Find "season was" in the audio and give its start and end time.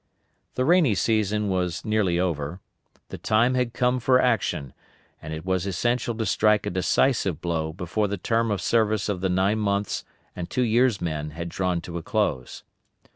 0.95-1.85